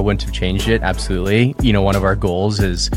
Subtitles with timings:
[0.00, 0.82] wouldn't have changed it.
[0.82, 1.54] Absolutely.
[1.62, 2.90] You know, one of our goals is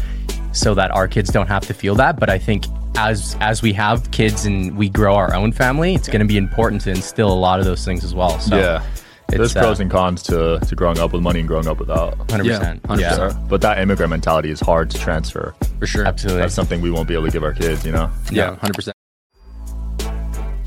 [0.51, 2.19] so that our kids don't have to feel that.
[2.19, 6.07] But I think as as we have kids and we grow our own family, it's
[6.07, 8.39] going to be important to instill a lot of those things as well.
[8.39, 8.83] So yeah.
[9.29, 12.17] There's pros uh, and cons to, to growing up with money and growing up without.
[12.27, 12.45] 100%.
[12.45, 12.99] Yeah, 100%.
[12.99, 15.55] Yeah, But that immigrant mentality is hard to transfer.
[15.79, 16.05] For sure.
[16.05, 16.41] absolutely.
[16.41, 18.11] That's something we won't be able to give our kids, you know?
[18.31, 18.92] Yeah, 100%.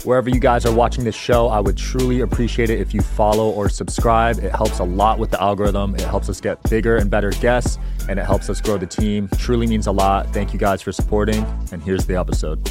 [0.06, 3.50] Wherever you guys are watching this show, I would truly appreciate it if you follow
[3.50, 4.38] or subscribe.
[4.38, 5.96] It helps a lot with the algorithm.
[5.96, 7.76] It helps us get bigger and better guests,
[8.08, 9.28] and it helps us grow the team.
[9.36, 10.32] Truly means a lot.
[10.32, 12.70] Thank you guys for supporting, and here's the episode.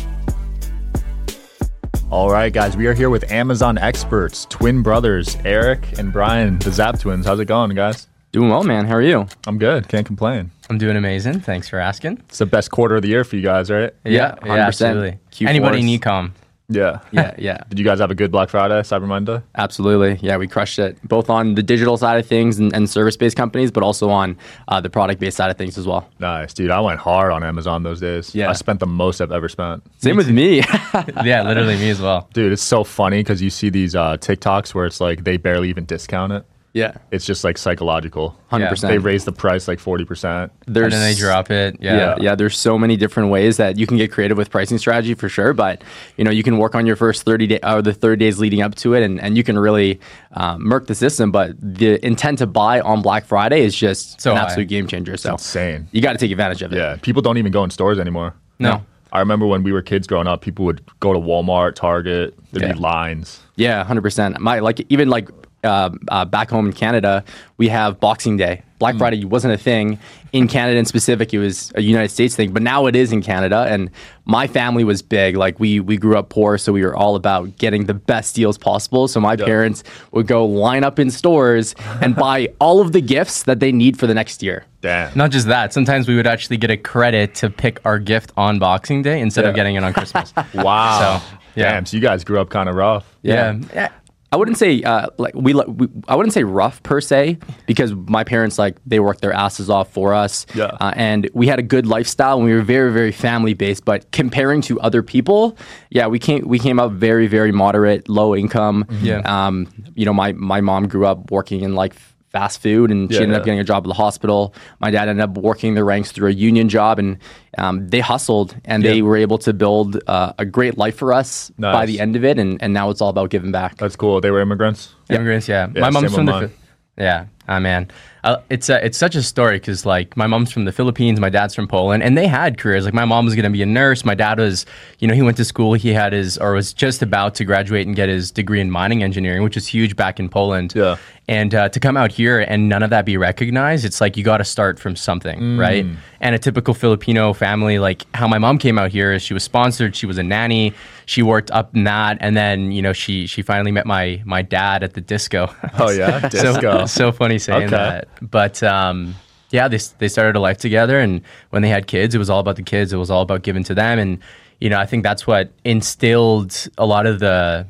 [2.09, 6.71] All right, guys, we are here with Amazon experts, twin brothers, Eric and Brian, the
[6.71, 7.25] Zab twins.
[7.25, 8.07] How's it going, guys?
[8.31, 8.85] Doing well, man.
[8.85, 9.27] How are you?
[9.45, 9.89] I'm good.
[9.89, 10.51] Can't complain.
[10.69, 11.41] I'm doing amazing.
[11.41, 12.19] Thanks for asking.
[12.29, 13.93] It's the best quarter of the year for you guys, right?
[14.05, 14.67] Yeah, yeah, 100%.
[14.67, 15.19] absolutely.
[15.31, 16.31] Q4 Anybody in is- ecom?
[16.69, 16.99] Yeah.
[17.11, 17.57] Yeah, yeah.
[17.69, 19.41] Did you guys have a good Black Friday, Cyber Monday?
[19.55, 20.19] Absolutely.
[20.21, 23.37] Yeah, we crushed it both on the digital side of things and, and service based
[23.37, 24.37] companies, but also on
[24.67, 26.09] uh, the product based side of things as well.
[26.19, 26.71] Nice, dude.
[26.71, 28.33] I went hard on Amazon those days.
[28.33, 28.49] Yeah.
[28.49, 29.83] I spent the most I've ever spent.
[30.01, 30.57] Same with me.
[31.23, 32.29] yeah, literally me as well.
[32.33, 35.69] Dude, it's so funny because you see these uh, TikToks where it's like they barely
[35.69, 36.45] even discount it.
[36.75, 38.37] Yeah, It's just like psychological.
[38.51, 38.81] 100%.
[38.81, 40.49] They raise the price like 40%.
[40.67, 41.77] There's, and then they drop it.
[41.79, 41.95] Yeah.
[41.97, 42.35] Yeah, yeah.
[42.35, 45.53] There's so many different ways that you can get creative with pricing strategy for sure.
[45.53, 45.83] But
[46.17, 48.61] you know, you can work on your first 30 day or the 30 days leading
[48.61, 50.01] up to it, and, and you can really
[50.33, 51.31] um, murk the system.
[51.31, 54.43] But the intent to buy on Black Friday is just So an high.
[54.43, 55.15] absolute game changer.
[55.15, 55.87] So Insane.
[55.93, 56.77] you got to take advantage of it.
[56.77, 56.97] Yeah.
[57.01, 58.33] People don't even go in stores anymore.
[58.59, 58.85] No.
[59.13, 62.63] I remember when we were kids growing up, people would go to Walmart, Target, there'd
[62.67, 62.73] Yeah.
[62.73, 63.39] be lines.
[63.55, 64.37] Yeah, hundred percent.
[64.41, 65.29] My like even like
[65.65, 67.23] uh, uh, back home in Canada,
[67.57, 68.61] we have Boxing Day.
[68.77, 69.97] Black Friday wasn't a thing
[70.33, 71.33] in Canada in specific.
[71.33, 73.65] It was a United States thing, but now it is in Canada.
[73.69, 73.89] And
[74.25, 75.37] my family was big.
[75.37, 78.57] Like we we grew up poor, so we were all about getting the best deals
[78.57, 79.07] possible.
[79.07, 83.43] So my parents would go line up in stores and buy all of the gifts
[83.43, 84.65] that they need for the next year.
[84.81, 85.17] Damn.
[85.17, 85.71] Not just that.
[85.71, 89.45] Sometimes we would actually get a credit to pick our gift on Boxing Day instead
[89.45, 90.33] of getting it on Christmas.
[90.53, 91.19] Wow.
[91.19, 91.71] So, yeah.
[91.71, 91.85] Damn.
[91.85, 93.15] So you guys grew up kind of rough.
[93.23, 93.57] yeah.
[93.73, 93.89] yeah.
[94.35, 97.37] I wouldn't say uh, like we, we I wouldn't say rough per se
[97.67, 100.65] because my parents like they worked their asses off for us Yeah.
[100.83, 103.99] uh, and we had a good lifestyle and we were very very family based but
[104.11, 105.55] comparing to other people
[105.89, 109.21] yeah we came we came up very very moderate low income Yeah.
[109.35, 111.95] um you know my my mom grew up working in like
[112.35, 113.37] fast food and she ended yeah.
[113.37, 116.27] up getting a job at the hospital my dad ended up working the ranks through
[116.27, 117.17] a union job and
[117.57, 121.49] um, they hustled and they were able to build uh, a great life for us
[121.57, 124.19] by the end of it and, and now it's all about giving back That's cool.
[124.19, 124.93] They were immigrants.
[125.09, 125.67] Immigrants, yeah.
[125.73, 126.31] Yeah, my mom's from the.
[126.31, 126.51] mine.
[126.97, 127.91] Yeah, ah man,
[128.25, 131.29] uh, it's uh, it's such a story because like my mom's from the Philippines, my
[131.29, 132.83] dad's from Poland, and they had careers.
[132.83, 134.03] Like my mom was gonna be a nurse.
[134.03, 134.65] My dad was,
[134.99, 135.73] you know, he went to school.
[135.73, 139.03] He had his or was just about to graduate and get his degree in mining
[139.03, 140.73] engineering, which is huge back in Poland.
[140.75, 140.97] Yeah.
[141.27, 144.23] And uh, to come out here and none of that be recognized, it's like you
[144.23, 145.59] got to start from something, Mm.
[145.59, 145.85] right?
[146.21, 149.43] And a typical Filipino family, like how my mom came out here, is she was
[149.43, 150.73] sponsored, she was a nanny,
[151.05, 154.41] she worked up in that, and then you know she she finally met my my
[154.41, 155.53] dad at the disco.
[155.79, 156.19] Oh, yeah?
[156.29, 156.61] Disco.
[156.61, 157.75] so, so funny saying Okay.
[157.75, 159.15] that, but um,
[159.51, 161.21] yeah, they they started a life together, and
[161.51, 162.91] when they had kids, it was all about the kids.
[162.93, 164.19] It was all about giving to them, and
[164.59, 167.65] you know I think that's what instilled a lot of the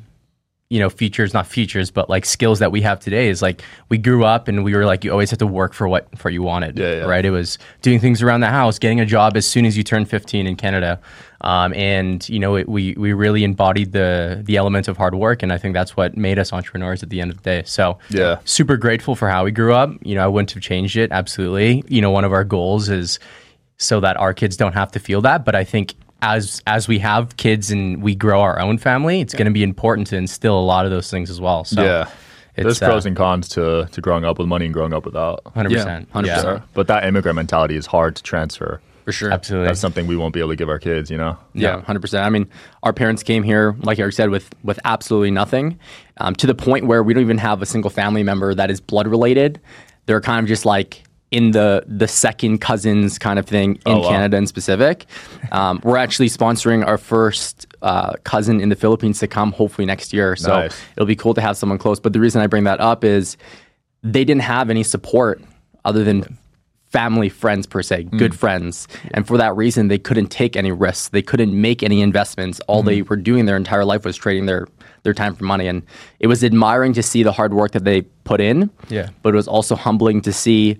[0.69, 3.99] you know features not features but like skills that we have today is like we
[3.99, 6.41] grew up and we were like you always had to work for what for you
[6.41, 7.03] wanted Yeah, yeah.
[7.03, 9.83] right it was doing things around the house getting a job as soon as you
[9.83, 10.99] turn 15 in canada
[11.41, 15.43] um, and you know it, we we really embodied the the element of hard work
[15.43, 17.99] and i think that's what made us entrepreneurs at the end of the day so
[18.09, 18.39] Yeah.
[18.45, 21.83] super grateful for how we grew up you know i wouldn't have changed it absolutely
[21.87, 23.19] you know one of our goals is
[23.77, 25.43] so that our kids don't have to feel that.
[25.43, 29.33] But I think as as we have kids and we grow our own family, it's
[29.33, 31.63] going to be important to instill a lot of those things as well.
[31.63, 32.09] So yeah.
[32.55, 35.03] There's it's uh, pros and cons to, to growing up with money and growing up
[35.03, 35.41] without.
[35.53, 36.63] hundred percent, Yeah, 100%.
[36.73, 38.79] But that immigrant mentality is hard to transfer.
[39.03, 39.67] for sure absolutely.
[39.67, 41.37] That's something we won't be able to give our kids, you know?
[41.53, 42.23] Yeah, hundred percent.
[42.23, 42.47] I mean,
[42.83, 45.77] our parents came here, like Eric said, with with absolutely nothing,
[46.17, 48.79] um, to the point where we don't even have a single family member that is
[48.79, 49.59] blood related.
[50.05, 51.03] They're kind of just like
[51.35, 54.09] in the the second cousins kind of thing in Oh, wow.
[54.09, 55.05] Canada in specific.
[55.51, 60.11] Um, we're actually sponsoring our first uh, cousin in the Philippines to come hopefully next
[60.11, 60.35] year.
[60.35, 60.75] So Nice.
[60.95, 61.99] it'll be cool to have someone close.
[61.99, 63.37] But the reason I bring that up is
[64.01, 65.39] they didn't have any support
[65.85, 66.37] other than
[66.91, 68.87] family friends per se, good friends.
[69.13, 71.09] And for that reason, they couldn't take any risks.
[71.09, 72.59] They couldn't make any investments.
[72.67, 74.67] All they were doing their entire life was trading their
[75.03, 75.67] their time for money.
[75.67, 75.83] And
[76.19, 78.71] it was admiring to see the hard work that they put in.
[78.89, 79.09] Yeah.
[79.21, 80.77] But it was also humbling to see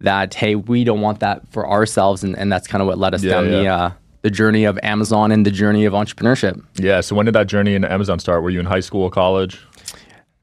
[0.00, 3.14] that hey, we don't want that for ourselves, and, and that's kind of what led
[3.14, 3.90] us Yeah, down the uh,
[4.22, 6.62] the journey of Amazon and the journey of entrepreneurship.
[6.76, 7.00] Yeah.
[7.00, 8.42] So when did that journey in Amazon start?
[8.42, 9.60] Were you in high school, college?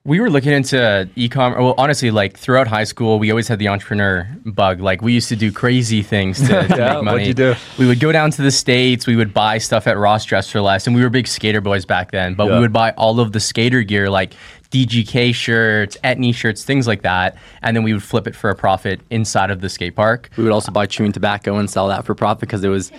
[0.05, 1.59] We were looking into e-commerce.
[1.61, 4.81] Well, honestly, like throughout high school, we always had the entrepreneur bug.
[4.81, 7.27] Like we used to do crazy things to, to Yeah, make what'd money.
[7.27, 7.55] you do?
[7.79, 9.07] We would go down to the states.
[9.07, 11.85] We would buy stuff at Ross Dress for Less, and we were big skater boys
[11.85, 12.33] back then.
[12.33, 12.55] But Yeah.
[12.55, 14.33] we would buy all of the skater gear, like
[14.73, 18.55] DGK shirts, Etnies shirts, things like that, and then we would flip it for a
[18.55, 20.29] profit inside of the skate park.
[20.35, 22.91] We would also buy chewing tobacco and sell that for profit because it was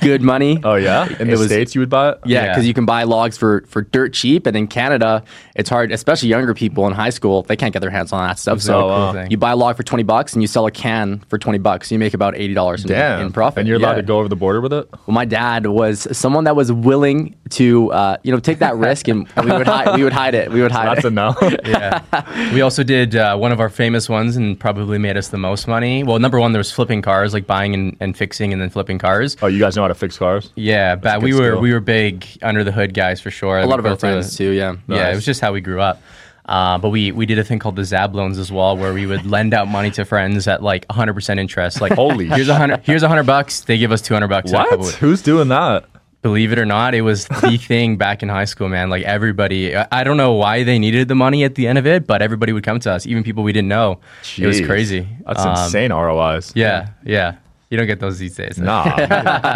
[0.00, 0.58] good money.
[0.64, 2.18] Oh yeah, in It the was- states you would buy it.
[2.24, 2.48] Yeah, Yeah.
[2.52, 5.22] because you can buy logs for, for dirt cheap, and in Canada,
[5.54, 8.38] it's hard, especially younger people in high school, they can't get their hands on that
[8.38, 8.60] stuff.
[8.62, 11.18] So a cool you buy a log for twenty bucks, and you sell a can
[11.28, 11.92] for twenty bucks.
[11.92, 13.20] You make about eighty dollars in, Damn.
[13.26, 13.58] in profit.
[13.60, 13.96] And you're allowed Yeah.
[13.96, 14.88] to go over the border with it.
[15.06, 19.08] Well, my dad was someone that was willing to, uh, you know, take that risk,
[19.08, 20.50] and, and we would hide, we would hide it.
[20.50, 21.08] We would hide That's it.
[21.18, 21.58] A no.
[21.64, 22.52] yeah.
[22.54, 25.68] We also did uh, one of our famous ones and probably made us the most
[25.68, 26.02] money.
[26.04, 28.98] Well, number one, there was flipping cars, like buying and, and fixing and then flipping
[28.98, 29.36] cars.
[29.42, 30.52] oh, you guys know how to fix cars?
[30.54, 31.60] Yeah, but we were skill.
[31.60, 33.58] we were big under the hood guys for sure.
[33.58, 34.50] a lot of our friends too.
[34.50, 34.76] Yeah.
[34.86, 36.00] Yeah, it was just how we grew up.
[36.48, 39.04] Uh, but we we did a thing called the Zab loans as well, where we
[39.04, 41.82] would lend out money to friends at like 100% interest.
[41.82, 43.60] Like, Holy here's a hundred here's a hundred bucks.
[43.60, 44.50] They give us 200 bucks.
[44.50, 44.94] in a couple What?
[44.94, 45.84] Who's doing that?
[46.20, 48.90] Believe it or not, it was the thing back in high school, man.
[48.90, 51.86] Like everybody, I I don't know why they needed the money at the end of
[51.86, 54.00] it, but everybody would come to us, even people we didn't know.
[54.36, 55.06] It was crazy.
[55.26, 56.52] That's Um, insane ROIs.
[56.56, 57.36] Yeah, yeah.
[57.70, 58.56] You don't get those these days.
[58.58, 58.82] Nah,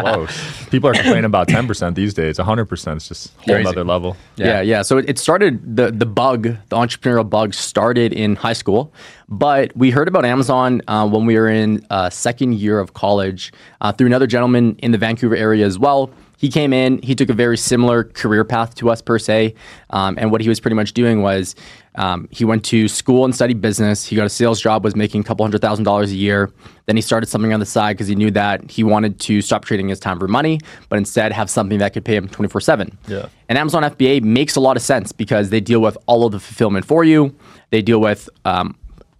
[0.03, 0.67] close.
[0.71, 2.37] People are complaining about 10% these days.
[2.37, 3.67] 100% is just a whole Crazy.
[3.69, 4.19] other level.
[4.37, 4.47] Yeah.
[4.47, 4.61] Yeah.
[4.61, 8.93] yeah, So it, it started the the bug, the entrepreneurial bug started in high school,
[9.31, 13.51] but we heard about Amazon uh, when we were in uh, second year of college
[13.81, 16.11] uh, through another gentleman in the Vancouver area as well.
[16.43, 17.01] He came in.
[17.03, 19.55] He took a very similar career path to us per se,
[19.91, 21.55] um, and what he was pretty much doing was
[21.95, 24.05] um, he went to school and studied business.
[24.05, 26.51] He got a sales job, was making a couple hundred thousand dollars a year.
[26.87, 29.65] Then he started something on the side because he knew that he wanted to stop
[29.65, 30.59] trading his time for money,
[30.89, 32.99] but instead have something that could pay him twenty four seven.
[33.07, 33.29] Yeah.
[33.49, 36.41] And Amazon FBA makes a lot of sense because they deal with all of the
[36.41, 37.37] fulfillment for you.
[37.71, 38.77] They deal with um,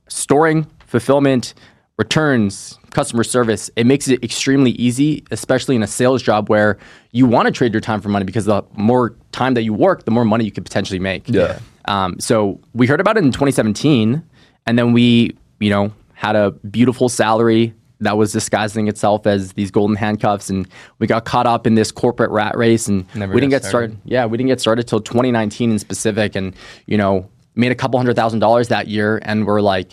[0.09, 1.55] storing, fulfillment,
[1.99, 3.71] returns, customer service.
[3.77, 6.79] It makes it extremely easy, especially in a sales job where
[7.11, 10.05] you want to trade your time for money because the more time that you work,
[10.05, 11.29] the more money you could potentially make.
[11.29, 11.59] Yeah.
[11.87, 14.23] Um, so we heard about it in 2017,
[14.67, 19.71] and then we, you know, had a beautiful salary that was disguising itself as these
[19.71, 20.69] golden handcuffs, and
[20.99, 23.97] we got caught up in this corporate rat race, and Never we didn't get started.
[24.05, 26.55] Yeah, we didn't get started till 2019 in specific, and
[26.87, 29.93] you know, made a couple hundred thousand dollars that year, and we're like,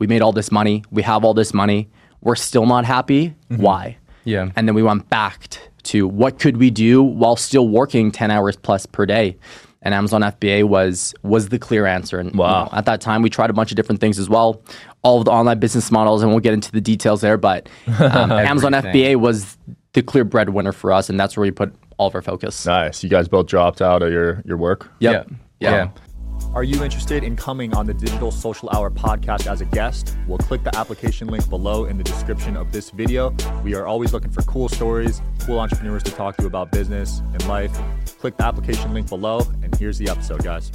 [0.00, 1.88] we made all this money, we have all this money,
[2.22, 3.34] we're still not happy.
[3.48, 3.96] Why?
[4.24, 4.50] Yeah.
[4.56, 8.56] And then we went back to what could we do while still working 10 hours
[8.56, 9.36] plus per day.
[9.82, 12.18] And Amazon FBA was was the clear answer.
[12.18, 12.64] And you Wow.
[12.64, 14.60] know, at that time, we tried a bunch of different things as well,
[15.02, 17.38] all of the online business models, and we'll get into the details there.
[17.38, 17.66] But
[17.98, 19.56] um, Amazon FBA was
[19.94, 22.66] the clear breadwinner for us, and that's where we put all of our focus.
[22.66, 23.02] Nice.
[23.02, 24.90] You guys both dropped out of your, your work?
[24.98, 25.28] Yep.
[25.30, 25.36] Yeah.
[25.60, 25.70] Yeah.
[25.76, 25.90] yeah.
[26.52, 30.16] Are you interested in coming on the Digital Social Hour podcast as a guest?
[30.26, 33.32] Well, click the application link below in the description of this video.
[33.62, 37.46] We are always looking for cool stories, cool entrepreneurs to talk to about business and
[37.46, 37.70] life.
[38.18, 40.72] Click the application link below, and here's the episode, guys.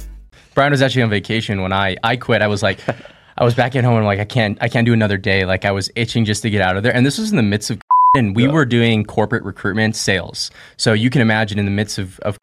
[0.54, 2.40] Brian was actually on vacation when I I quit.
[2.40, 2.80] I was like,
[3.36, 5.44] I was back at home and I'm like I can't I can't do another day.
[5.44, 6.94] Like I was itching just to get out of there.
[6.96, 7.82] And this was in the midst of
[8.16, 10.50] and we were doing corporate recruitment sales.
[10.78, 12.38] So you can imagine in the midst of, of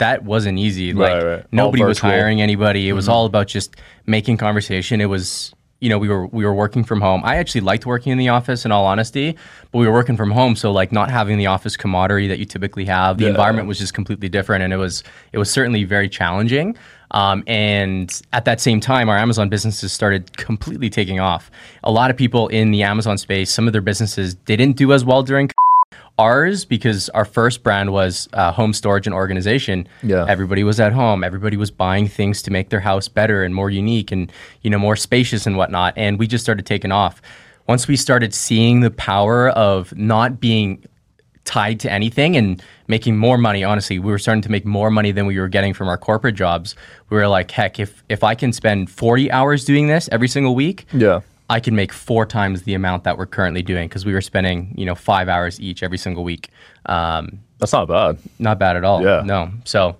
[0.00, 0.92] that wasn't easy.
[0.92, 1.46] Like Right, right.
[1.52, 2.88] Nobody was hiring anybody.
[2.88, 3.76] It was all about just
[4.06, 5.00] making conversation.
[5.00, 7.22] It was you know we were we were working from home.
[7.24, 9.36] I actually liked working in the office in all honesty,
[9.70, 10.56] but we were working from home.
[10.56, 13.18] So like not having the office camaraderie that you typically have.
[13.18, 16.76] The environment was just completely different, and it was it was certainly very challenging.
[17.12, 21.50] Um, and at that same time, our Amazon businesses started completely taking off.
[21.82, 25.04] A lot of people in the Amazon space, some of their businesses didn't do as
[25.04, 25.50] well during
[26.20, 29.88] ours because our first brand was uh, home storage and organization.
[30.02, 30.26] Yeah.
[30.28, 31.24] everybody was at home.
[31.24, 34.30] Everybody was buying things to make their house better and more unique and
[34.62, 35.94] you know more spacious and whatnot.
[35.96, 37.20] And we just started taking off.
[37.66, 40.82] Once we started seeing the power of not being
[41.44, 45.10] tied to anything and making more money honestly we were starting to make more money
[45.10, 46.76] than we were getting from our corporate jobs
[47.08, 50.54] we were like heck if if i can spend 40 hours doing this every single
[50.54, 51.20] week Yeah.
[51.50, 54.72] I can make four times the amount that we're currently doing because we were spending,
[54.78, 56.48] you know, five hours each every single week.
[56.86, 58.18] Um, That's not bad.
[58.38, 59.02] not bad at all.
[59.02, 59.22] Yeah.
[59.24, 59.50] No.
[59.64, 59.96] So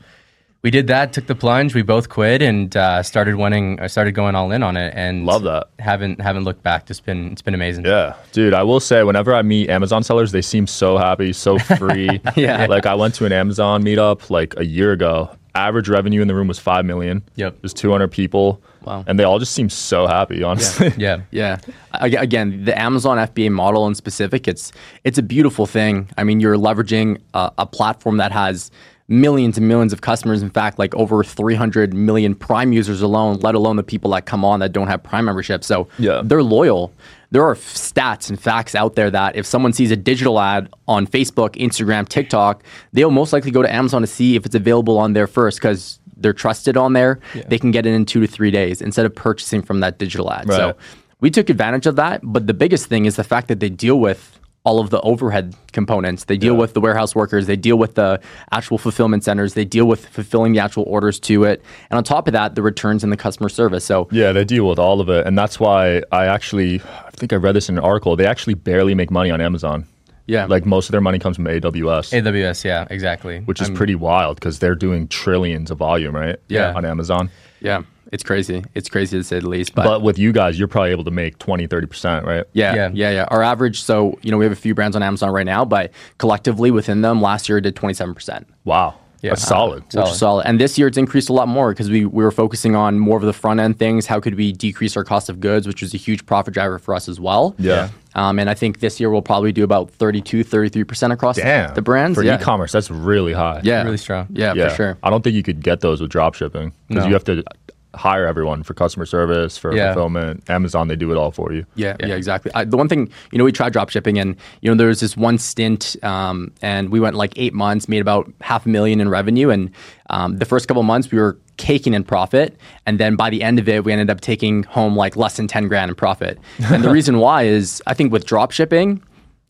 [0.62, 1.74] we did that, took the plunge.
[1.74, 3.80] We both quit and uh, started winning.
[3.80, 5.70] I started going all in on it, and Love that.
[5.80, 6.88] Haven't haven't looked back.
[6.88, 7.84] It's been it's been amazing.
[7.84, 8.54] Yeah, dude.
[8.54, 12.20] I will say, whenever I meet Amazon sellers, they seem so happy, so free.
[12.36, 12.66] Yeah.
[12.66, 15.30] Like I went to an Amazon meetup like a year ago.
[15.56, 17.24] Average revenue in the room was five million.
[17.34, 17.56] Yep.
[17.62, 18.62] There's 200 people.
[18.84, 19.04] Wow.
[19.06, 20.42] And they all just seem so happy.
[20.42, 20.92] Honestly.
[20.98, 21.22] Yeah.
[21.30, 21.58] Yeah.
[21.94, 24.72] Ag- Again, the Amazon FBA model in specific, it's
[25.04, 26.08] it's a beautiful thing.
[26.18, 28.70] I mean, you're leveraging a, a platform that has
[29.08, 30.40] millions and millions of customers.
[30.42, 34.44] In fact, like over 300 million Prime users alone, let alone the people that come
[34.44, 35.64] on that don't have Prime membership.
[35.64, 36.22] So Yeah.
[36.24, 36.92] they're loyal.
[37.32, 40.68] There are f- stats and facts out there that if someone sees a digital ad
[40.88, 44.98] on Facebook, Instagram, TikTok, they'll most likely go to Amazon to see if it's available
[44.98, 47.20] on there first because they're trusted on there.
[47.48, 50.32] They can get it in two to three days instead of purchasing from that digital
[50.32, 50.46] ad.
[50.48, 50.76] So
[51.20, 52.20] we took advantage of that.
[52.22, 55.54] But the biggest thing is the fact that they deal with all of the overhead
[55.72, 56.24] components.
[56.24, 57.46] They deal with the warehouse workers.
[57.46, 58.20] They deal with the
[58.52, 59.54] actual fulfillment centers.
[59.54, 61.62] They deal with fulfilling the actual orders to it.
[61.90, 63.86] And on top of that, the returns and the customer service.
[63.86, 67.32] So Yeah, they deal with all of it, and that's why I actually, I think
[67.32, 68.16] I read this in an article.
[68.16, 69.86] They actually barely make money on Amazon.
[70.30, 73.40] Yeah, Like most of their money comes from AWS, AWS, yeah, exactly.
[73.40, 76.36] which is I'm- pretty wild because they're doing trillions of volume, right?
[76.48, 76.72] Yeah.
[76.74, 77.30] on Amazon.
[77.60, 77.82] yeah,
[78.12, 78.64] it's crazy.
[78.74, 79.74] It's crazy to say the least.
[79.74, 82.44] But, But with you guys, you're probably able to make 20, 30 percent, right?
[82.52, 82.90] yeah, Yeah.
[82.92, 83.82] yeah, yeah, Our average.
[83.82, 87.02] So you know, we have a few brands on Amazon right now, but collectively within
[87.02, 88.46] them, last year it did twenty seven percent.
[88.64, 89.30] Wow, Yeah.
[89.30, 89.84] that's solid.
[89.92, 90.04] Solid.
[90.06, 90.46] which is solid.
[90.46, 93.16] And this year it's increased a lot more because we, we were focusing on more
[93.18, 94.06] of the front end things.
[94.06, 96.94] How could we decrease our cost of goods, which was a huge profit driver for
[96.94, 97.54] us as well.
[97.58, 97.90] Yeah.
[98.14, 101.82] Um, and I think this year we'll probably do about 32, 33% across Damn, the
[101.82, 102.16] brands.
[102.18, 102.40] for yeah.
[102.40, 103.60] e-commerce, that's really high.
[103.62, 103.84] Yeah.
[103.84, 104.26] Really strong.
[104.30, 104.98] Yeah, yeah, for sure.
[105.02, 107.08] I don't think you could get those with drop shipping because No.
[107.08, 107.44] you have to
[107.94, 109.92] hire everyone for customer service, for Yeah.
[109.92, 110.48] fulfillment.
[110.48, 111.64] Amazon, they do it all for you.
[111.74, 112.52] Yeah, yeah, exactly.
[112.54, 115.00] I, the one thing, you know, we tried drop shipping and, you know, there was
[115.00, 119.00] this one stint um, and we went like eight months, made about half a million
[119.00, 119.50] in revenue.
[119.50, 119.70] And
[120.10, 122.56] um, the first couple months we were caking in profit.
[122.86, 125.46] And then by the end of it, we ended up taking home like less than
[125.48, 126.38] 10 grand in profit.
[126.58, 129.02] And the reason why is I think with drop shipping,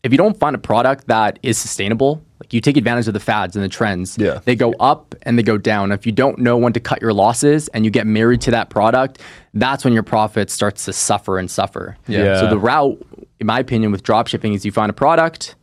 [0.03, 3.19] if you don't find a product that is sustainable, like you take advantage of the
[3.19, 4.39] fads and the trends, Yeah.
[4.45, 5.91] they go up and they go down.
[5.91, 8.69] If you don't know when to cut your losses and you get married to that
[8.69, 9.19] product,
[9.53, 11.97] that's when your profit starts to suffer and suffer.
[12.07, 12.39] Yeah.
[12.39, 12.99] So the route,
[13.39, 15.55] in my opinion, with drop shipping is you find a product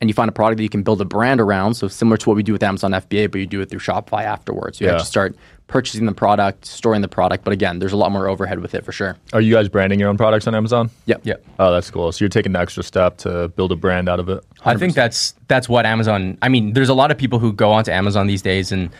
[0.00, 1.74] and you find a product that you can build a brand around.
[1.74, 4.22] So similar to what we do with Amazon FBA, but you do it through Shopify
[4.22, 4.80] afterwards.
[4.80, 4.92] You Yeah.
[4.94, 5.36] have to start
[5.70, 7.44] purchasing the product, storing the product.
[7.44, 9.16] But again, there's a lot more overhead with it for sure.
[9.32, 10.90] Are you guys branding your own products on Amazon?
[11.06, 11.20] Yep.
[11.24, 11.44] Yep.
[11.58, 12.10] Oh, that's cool.
[12.12, 14.44] So you're taking the extra step to build a brand out of it.
[14.64, 16.36] I think that's that's what Amazon.
[16.42, 18.90] I mean, there's a lot of people who go onto Amazon these days, and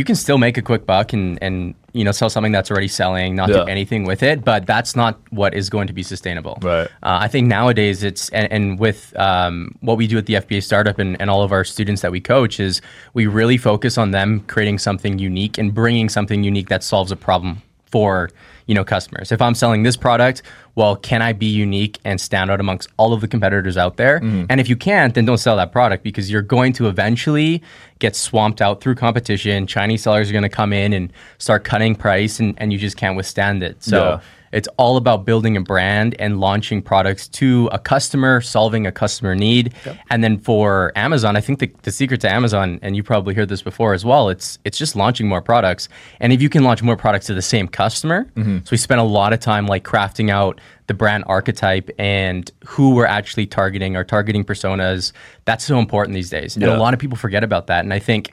[0.00, 2.88] you can still make a quick buck and and you know sell something that's already
[2.88, 3.56] selling, not Yeah.
[3.56, 4.36] do anything with it.
[4.50, 6.56] But that's not what is going to be sustainable.
[6.62, 6.88] Right.
[7.02, 9.54] Uh, I think nowadays it's and, and with um,
[9.88, 12.20] what we do at the FBA startup and, and all of our students that we
[12.20, 12.80] coach is
[13.12, 17.16] we really focus on them creating something unique and bringing something unique that solves a
[17.16, 18.30] problem for
[18.70, 19.32] you know customers.
[19.32, 20.42] If I'm selling this product,
[20.76, 24.20] well, can I be unique and stand out amongst all of the competitors out there?
[24.20, 24.44] Mm-hmm.
[24.48, 27.64] And if you can't, then don't sell that product because you're going to eventually
[27.98, 29.66] get swamped out through competition.
[29.66, 32.96] Chinese sellers are going to come in and start cutting price, and, and you just
[32.96, 33.82] can't withstand it.
[33.82, 33.96] So.
[33.96, 34.20] Yeah.
[34.52, 39.34] It's all about building a brand and launching products to a customer, solving a customer
[39.34, 39.74] need.
[40.10, 43.48] And then for Amazon, I think the, the secret to Amazon, and you probably heard
[43.48, 45.88] this before as well, it's it's just launching more products.
[46.18, 48.58] And if you can launch more products to the same customer, mm-hmm.
[48.58, 52.94] so we spent a lot of time like crafting out the brand archetype and who
[52.94, 55.12] we're actually targeting, our targeting personas.
[55.44, 56.56] That's so important these days.
[56.56, 57.84] And a lot of people forget about that.
[57.84, 58.32] And I think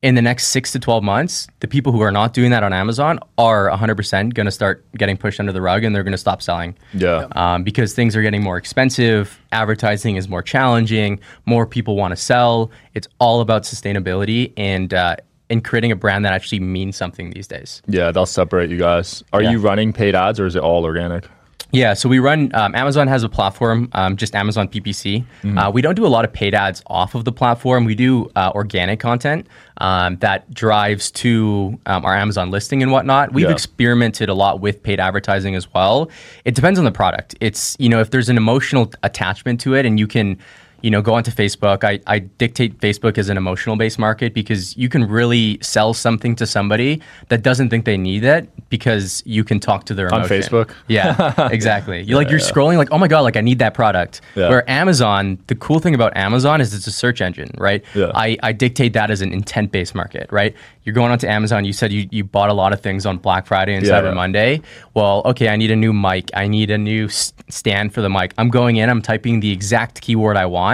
[0.00, 2.72] in the next six to 12 months, the people who are not doing that on
[2.72, 6.18] Amazon are 100% going to start getting pushed under the rug and they're going to
[6.18, 6.76] stop selling.
[6.94, 7.26] Yeah.
[7.32, 12.16] Um, because things are getting more expensive, advertising is more challenging, more people want to
[12.16, 12.70] sell.
[12.94, 15.16] It's all about sustainability and, uh,
[15.50, 17.82] and creating a brand that actually means something these days.
[17.88, 19.24] Yeah, they'll separate you guys.
[19.32, 19.50] Are Yeah.
[19.50, 21.24] you running paid ads or is it all organic?
[21.70, 22.50] Yeah, so we run.
[22.54, 25.24] Um, Amazon has a platform, um, just Amazon PPC.
[25.58, 27.84] Uh, we don't do a lot of paid ads off of the platform.
[27.84, 29.46] We do uh, organic content
[29.78, 33.34] um, that drives to um, our Amazon listing and whatnot.
[33.34, 33.52] We've Yeah.
[33.52, 36.10] experimented a lot with paid advertising as well.
[36.46, 37.34] It depends on the product.
[37.40, 40.38] It's you know if there's an emotional attachment to it, and you can
[40.82, 41.84] you know, go onto Facebook.
[41.84, 46.36] I, I dictate Facebook as an emotional based market because you can really sell something
[46.36, 50.22] to somebody that doesn't think they need it because you can talk to their On.
[50.28, 50.70] Facebook?
[50.88, 52.02] Yeah, exactly.
[52.02, 54.20] You're like you're scrolling like, oh my god, like I need that product.
[54.34, 54.48] Yeah.
[54.48, 57.84] Where Amazon, the cool thing about Amazon is it's a search engine, right?
[57.94, 58.10] Yeah.
[58.14, 60.54] I, I dictate that as an intent based market, right?
[60.84, 61.66] You're going onto Amazon.
[61.66, 64.14] You said you, you bought a lot of things on Black Friday and Cyber yeah.
[64.14, 64.62] Monday.
[64.94, 66.30] Well, okay, I need a new mic.
[66.32, 68.32] I need a new stand for the mic.
[68.38, 68.88] I'm going in.
[68.88, 70.67] I'm typing the exact keyword I want.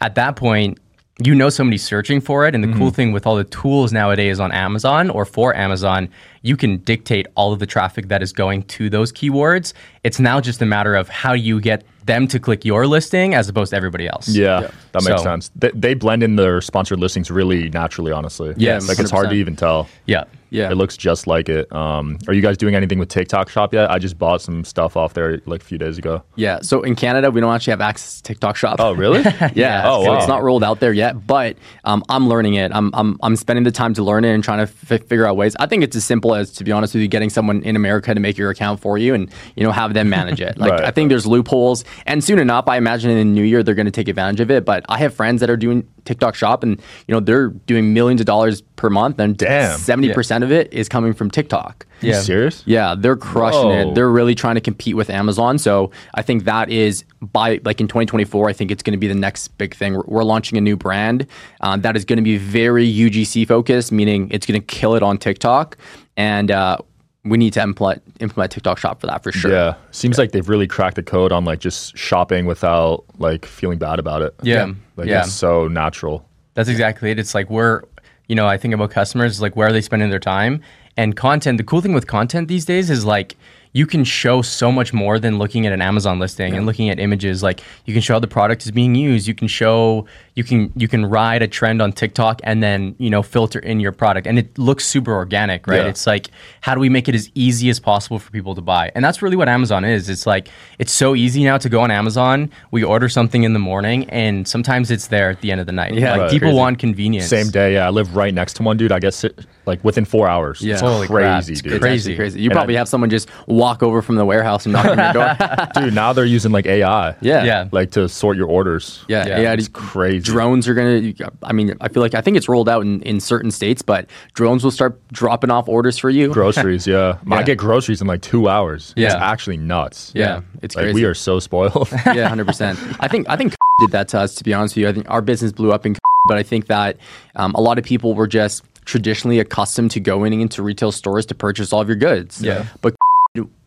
[0.00, 0.78] At that point.
[1.22, 2.78] You know somebody's searching for it, and the Mm-hmm.
[2.78, 6.08] cool thing with all the tools nowadays on Amazon or for Amazon,
[6.40, 9.74] you can dictate all of the traffic that is going to those keywords.
[10.02, 13.48] It's now just a matter of how you get them to click your listing as
[13.48, 14.28] opposed to everybody else.
[14.28, 15.50] Yeah, that makes So- sense.
[15.56, 18.54] They, they blend in their sponsored listings really naturally, honestly.
[18.56, 19.88] Yes, like it's hard to even tell.
[20.06, 20.24] Yeah.
[20.52, 20.68] Yeah.
[20.72, 21.72] It looks just like it.
[21.72, 23.88] Um, are you guys doing anything with TikTok Shop yet?
[23.88, 26.24] I just bought some stuff off there like a few days ago.
[26.34, 26.58] Yeah.
[26.62, 28.80] So in Canada, we don't actually have access to TikTok Shop.
[28.80, 29.22] Oh, really?
[29.54, 30.18] Yeah, Oh, so wow.
[30.18, 32.72] it's not rolled out there yet, but um, I'm learning it.
[32.74, 35.36] I'm, I'm I'm spending the time to learn it and trying to f- figure out
[35.36, 35.54] ways.
[35.60, 38.12] I think it's as simple as, to be honest with you, getting someone in America
[38.12, 40.58] to make your account for you and you know have them manage it.
[40.58, 40.84] Like Right.
[40.84, 43.86] I think there's loopholes, and soon enough, I imagine in the new year they're going
[43.86, 44.64] to take advantage of it.
[44.64, 48.20] But I have friends that are doing TikTok Shop, and you know they're doing millions
[48.20, 49.78] of dollars per month, and Damn.
[49.78, 51.86] seventy percent of it is coming from TikTok.
[52.00, 52.20] You Yeah.
[52.20, 52.62] serious?
[52.66, 53.90] Yeah, they're crushing Whoa.
[53.90, 53.94] it.
[53.94, 55.58] They're really trying to compete with Amazon.
[55.58, 58.48] So I think that is by like in 2024.
[58.48, 59.94] I think it's going to be the next big thing.
[59.94, 61.26] We're, we're launching a new brand
[61.60, 65.02] um, that is going to be very UGC focused, meaning it's going to kill it
[65.02, 65.76] on TikTok,
[66.16, 66.78] and uh,
[67.24, 69.50] we need to implement implement TikTok Shop for that for sure.
[69.50, 69.74] Yeah.
[69.90, 73.98] Seems like they've really cracked the code on like just shopping without like feeling bad
[73.98, 74.34] about it.
[74.42, 74.72] Yeah.
[74.96, 75.22] Like yeah.
[75.22, 76.26] it's so natural.
[76.54, 77.18] That's exactly it.
[77.18, 77.82] It's like we're,
[78.28, 80.62] you know, I think about customers, like where are they spending their time?
[80.96, 83.36] And content, the cool thing with content these days is like
[83.72, 86.98] you can show so much more than looking at an Amazon listing and looking at
[86.98, 87.42] images.
[87.42, 89.28] Like you can show how the product is being used.
[89.28, 93.10] You can show you can you can ride a trend on TikTok and then, you
[93.10, 94.26] know, filter in your product.
[94.26, 95.76] And it looks super organic, right?
[95.82, 95.88] Yeah.
[95.88, 96.28] It's like
[96.60, 98.90] how do we make it as easy as possible for people to buy?
[98.94, 100.08] And that's really what Amazon is.
[100.08, 102.50] It's like it's so easy now to go on Amazon.
[102.70, 105.72] We order something in the morning and sometimes it's there at the end of the
[105.72, 105.94] night.
[105.94, 106.30] Yeah, like Right.
[106.30, 106.58] people crazy.
[106.58, 107.26] want convenience.
[107.28, 107.74] Same day.
[107.74, 107.86] Yeah.
[107.86, 108.92] I live right next to one dude.
[108.92, 110.62] I guess it, like within four hours.
[110.62, 110.74] Yeah.
[110.74, 111.42] It's Holy crap.
[111.44, 111.72] crazy, It's dude.
[111.74, 112.12] It's Crazy.
[112.12, 112.40] actually crazy.
[112.40, 114.98] You And probably I- have someone just walk over from the warehouse and knock on
[114.98, 115.36] your door.
[115.84, 117.14] Dude, now they're using like AI.
[117.20, 117.44] yeah.
[117.44, 117.68] Yeah.
[117.72, 119.04] Like to sort your orders.
[119.08, 120.20] Yeah, Yeah, yeah, It's crazy.
[120.30, 121.12] Drones are gonna.
[121.42, 124.08] I mean, I feel like I think it's rolled out in, in certain states, but
[124.34, 126.32] drones will start dropping off orders for you.
[126.32, 127.18] Groceries, yeah.
[127.30, 128.90] I get groceries in like two hours.
[128.96, 129.24] It's Yeah.
[129.30, 130.12] actually nuts.
[130.14, 130.94] Yeah, it's Like crazy.
[130.94, 131.88] we are so spoiled.
[132.06, 132.78] yeah, hundred percent.
[133.00, 134.34] I think I think did that to us.
[134.36, 135.96] To be honest with you, I think our business blew up in,
[136.28, 136.96] but I think that
[137.36, 141.34] um, a lot of people were just traditionally accustomed to going into retail stores to
[141.34, 142.42] purchase all of your goods.
[142.42, 142.66] Yeah.
[142.82, 142.94] but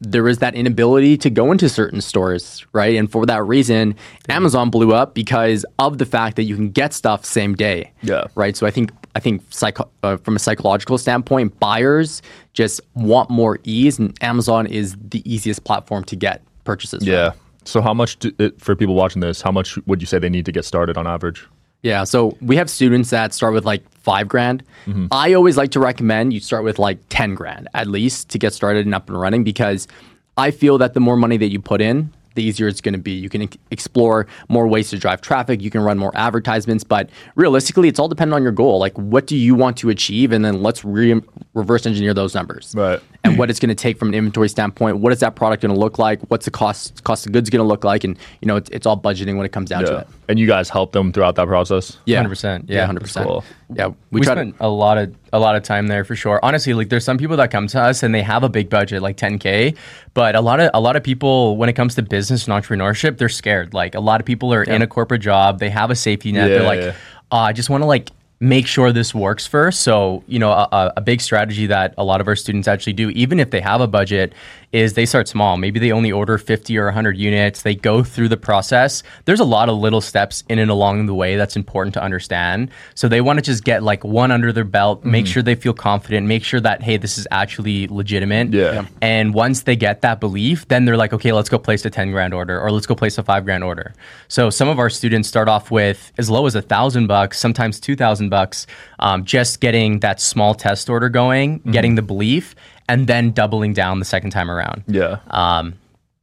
[0.01, 2.95] there is that inability to go into certain stores, right?
[2.95, 3.95] And for that reason,
[4.27, 7.91] Amazon blew up because of the fact that you can get stuff same day.
[8.01, 8.25] Yeah.
[8.35, 8.57] Right.
[8.57, 12.21] So I think I think psycho- uh, from a psychological standpoint, buyers
[12.53, 17.03] just want more ease, and Amazon is the easiest platform to get purchases.
[17.03, 17.13] from.
[17.13, 17.31] yeah.
[17.65, 19.41] So how much do, for people watching this?
[19.41, 21.47] How much would you say they need to get started on average?
[21.83, 24.63] Yeah, so we have students that start with like five grand.
[24.85, 25.07] Mm-hmm.
[25.11, 28.53] I always like to recommend you start with like 10 grand at least to get
[28.53, 29.87] started and up and running because
[30.37, 32.99] I feel that the more money that you put in, the easier it's going to
[32.99, 33.11] be.
[33.11, 37.87] You can explore more ways to drive traffic, you can run more advertisements, but realistically,
[37.87, 38.79] it's all dependent on your goal.
[38.79, 40.31] Like, what do you want to achieve?
[40.31, 41.21] And then let's re-
[41.53, 42.99] reverse engineer those numbers Right.
[43.23, 44.97] and what it's going to take from an inventory standpoint.
[44.97, 46.19] What is that product going to look like?
[46.29, 48.03] What's the cost cost of goods going to look like?
[48.03, 50.07] And you know, it's, it's all budgeting when it comes down to it.
[50.29, 51.97] And you guys help them throughout that process?
[52.05, 52.85] Yeah, 100%, Yeah, yeah.
[52.85, 53.27] hundred percent.
[53.27, 53.43] Cool.
[53.75, 56.39] Yeah, we, we, try spent a lot of a lot of time there for sure.
[56.43, 59.01] Honestly, like there's some people that come to us and they have a big budget,
[59.01, 59.75] like 10k,
[60.13, 63.17] but a lot of a lot of people when it comes to business and entrepreneurship,
[63.17, 63.73] they're scared.
[63.73, 66.49] Like a lot of people are in a corporate job, they have a safety net.
[66.49, 66.95] Yeah, they're like, yeah.
[67.31, 69.81] "Uh, I just want to like make sure this works first.
[69.81, 73.09] So you know, a- a big strategy that a lot of our students actually do,
[73.11, 74.33] even if they have a budget,
[74.73, 75.55] is they start small.
[75.55, 77.61] Maybe they only order 50 or 100 units.
[77.61, 79.03] They go through the process.
[79.25, 82.71] There's a lot of little steps in and along the way that's important to understand.
[82.95, 85.73] So they want to just get like one under their belt, make sure they feel
[85.73, 88.51] confident, make sure that hey, this is actually legitimate.
[88.51, 88.73] Yeah.
[88.73, 88.85] Yeah.
[89.01, 92.11] And once they get that belief, then they're like, okay, let's go place a 10
[92.11, 93.93] grand order or let's go place a five grand order.
[94.27, 97.79] So some of our students start off with as low as a thousand bucks, sometimes
[97.79, 98.65] 2,000 bucks,
[98.99, 102.55] um, just getting that small test order going, getting the belief,
[102.89, 104.83] and then doubling down the second time around.
[104.87, 105.19] Yeah.
[105.27, 105.75] Um,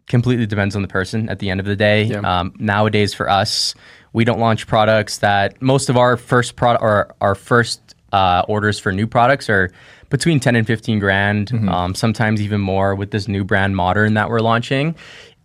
[0.09, 2.05] completely depends on the person at the end of the day.
[2.05, 2.19] Yeah.
[2.21, 3.75] Um, nowadays, for us,
[4.13, 8.79] we don't launch products that most of our first product or our first uh, orders
[8.79, 9.71] for new products are
[10.09, 11.69] between 10 and 15 grand, Mm-hmm.
[11.69, 14.97] um, sometimes even more with this new brand Modern that we're launching.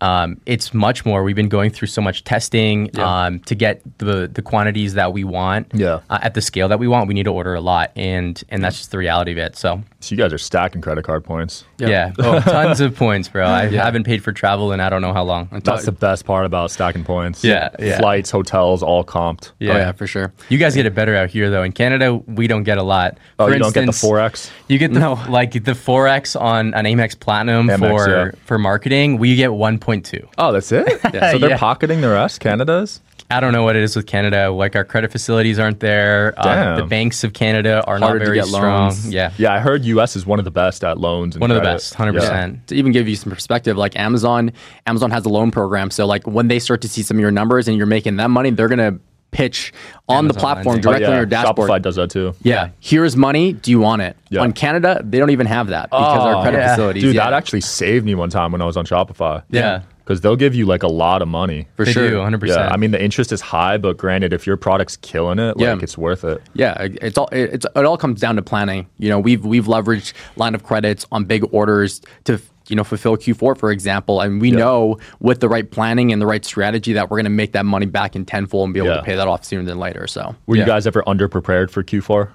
[0.01, 1.23] Um, it's much more.
[1.23, 5.23] We've been going through so much testing um, to get the the quantities that we
[5.23, 5.99] want Yeah.
[6.09, 7.07] uh, at the scale that we want.
[7.07, 9.55] We need to order a lot, and and that's just the reality of it.
[9.55, 11.65] So So you guys are stacking credit card points.
[11.79, 13.47] yeah, Oh, tons of points, bro.
[13.47, 15.49] I haven't paid for travel in I don't know how long.
[15.63, 17.43] That's the best part about stacking points.
[17.43, 17.97] Yeah, yeah.
[17.97, 19.49] Flights, hotels, all comped.
[19.49, 20.31] Oh yeah, for sure.
[20.49, 21.63] You guys get it better out here though.
[21.63, 23.17] In Canada, we don't get a lot.
[23.39, 24.51] Oh, For you don't get the instance, 4X?
[24.67, 28.31] You get the like the 4X on an Amex Platinum Amex, for yeah.
[28.45, 29.17] for marketing.
[29.17, 30.27] We get 1.2.
[30.37, 31.01] Oh, that's it?
[31.15, 31.57] So they're Yeah.
[31.57, 33.01] pocketing the rest, Canada's?
[33.31, 34.51] I don't know what it is with Canada.
[34.51, 36.33] Like our credit facilities aren't there.
[36.37, 36.77] Uh, Damn.
[36.77, 38.83] the banks of Canada are Harder not very get strong.
[38.85, 39.09] loans.
[39.11, 39.31] Yeah.
[39.37, 40.15] Yeah, I heard U.S.
[40.15, 41.35] is one of the best at loans.
[41.35, 42.67] And One of the best, 100%.
[42.67, 44.51] to even give you some perspective, like Amazon,
[44.85, 45.89] Amazon has a loan program.
[45.89, 48.29] So like when they start to see some of your numbers and you're making that
[48.29, 48.99] money, they're gonna
[49.31, 49.73] pitch
[50.07, 50.87] on the platform lending.
[50.87, 51.11] Oh, directly yeah.
[51.11, 51.69] on your dashboard.
[51.69, 52.33] Shopify does that too.
[52.43, 53.51] Yeah, here's money.
[53.53, 54.15] Do you want it?
[54.29, 54.41] Yeah.
[54.41, 56.69] On Canada, they don't even have that because our Oh, credit yeah.
[56.75, 57.03] facilities.
[57.03, 59.43] Dude, yeah, that actually saved me one time when I was on Shopify.
[59.49, 59.81] Yeah.
[60.05, 61.67] Because they'll give you like a lot of money.
[61.75, 62.07] for They sure.
[62.09, 62.47] do, 100%.
[62.47, 65.59] Yeah, I mean the interest is high, but granted, if your product's killing it, like
[65.59, 65.77] Yeah.
[65.81, 66.41] it's worth it.
[66.53, 68.85] Yeah, it- it's all it- it's it all comes down to planning.
[68.99, 73.17] You know, we've we've leveraged line of credits on big orders to you know fulfill
[73.17, 77.09] Q4 for example, and we know with the right planning and the right strategy that
[77.09, 78.97] we're going to make that money back in tenfold and be able Yeah.
[78.97, 80.05] to pay that off sooner than later.
[80.07, 80.61] So Were Yeah.
[80.63, 82.29] you guys ever underprepared for Q4?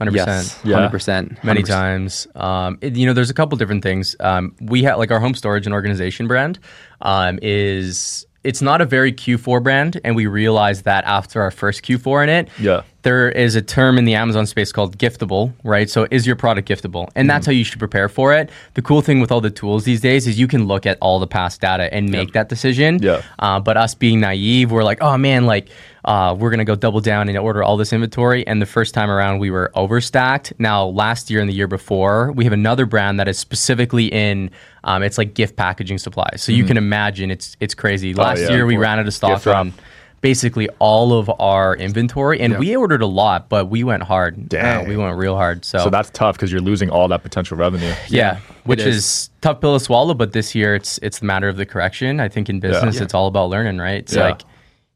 [0.00, 0.14] 100%.
[0.14, 0.76] yes, Yeah.
[0.76, 2.26] hundred percent, many times.
[2.34, 4.16] Um, it- you know, there's a couple different things.
[4.20, 6.58] Um, we have like our home storage and organization brand
[7.02, 11.82] um, is it's not a very Q4 brand, and we realized that after our first
[11.82, 12.48] Q4 in it.
[12.58, 12.82] Yeah.
[13.02, 15.88] There is a term in the Amazon space called giftable, right?
[15.88, 17.08] So is your product giftable?
[17.14, 18.50] And that's how you should prepare for it.
[18.74, 21.18] The cool thing with all the tools these days is you can look at all
[21.18, 23.02] the past data and make that decision.
[23.02, 23.22] Yeah.
[23.38, 25.70] Uh, but us being naive, we're like, oh man, like
[26.04, 28.46] uh, we're gonna go double down and order all this inventory.
[28.46, 30.52] And the first time around, we were overstacked.
[30.58, 34.50] Now, last year and the year before, we have another brand that is specifically in.
[34.84, 36.42] Um, it's like gift packaging supplies.
[36.42, 38.14] So you can imagine it's it's crazy.
[38.14, 38.50] Last yeah.
[38.50, 39.74] year we ran out of stock on
[40.20, 44.52] basically all of our inventory, and we ordered a lot, but we went hard.
[44.54, 45.64] Uh, we went real hard.
[45.64, 47.92] So, So that's tough because you're losing all that potential revenue.
[48.08, 48.96] yeah, which is.
[48.96, 49.30] is.
[49.40, 50.12] tough pill to swallow.
[50.14, 52.20] But this year, it's it's the matter of the correction.
[52.20, 53.02] I think in business, Yeah.
[53.04, 53.94] it's all about learning, right?
[54.00, 54.24] It's Yeah.
[54.30, 54.42] like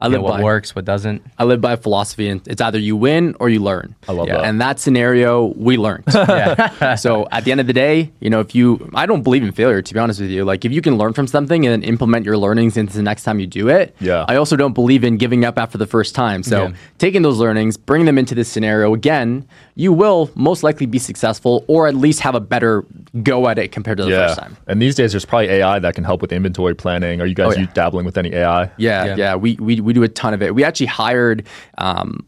[0.00, 1.22] I live what by- works, what doesn't.
[1.38, 3.94] I live by a philosophy, and it's either you win or you learn.
[4.06, 4.38] I love Yeah.
[4.38, 4.44] that.
[4.44, 6.04] And that scenario, we learned.
[6.14, 9.42] Yeah, so at the end of the day, you know, if you, I don't believe
[9.42, 10.44] in failure, to be honest with you.
[10.44, 13.22] Like, if you can learn from something and then implement your learnings into the next
[13.22, 14.24] time you do it, Yeah.
[14.28, 16.42] I also don't believe in giving up after the first time.
[16.42, 16.72] So Yeah.
[16.98, 21.64] taking those learnings, bring them into this scenario again, you will most likely be successful
[21.66, 22.84] or at least have a better
[23.22, 24.56] go at it compared to the first time.
[24.66, 27.20] And these days, there's probably AI that can help with inventory planning.
[27.20, 28.70] Are you guys Oh, you dabbling with any AI?
[28.76, 29.16] Yeah, Yeah.
[29.16, 30.54] yeah, We, we we do a ton of it.
[30.54, 31.46] We actually hired.
[31.78, 32.26] Um,